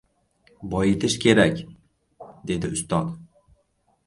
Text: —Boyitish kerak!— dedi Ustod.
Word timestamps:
—Boyitish 0.71 1.17
kerak!— 1.25 1.61
dedi 2.53 2.73
Ustod. 2.79 3.15